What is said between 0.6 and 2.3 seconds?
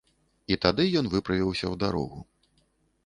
тады ён выправіўся ў дарогу.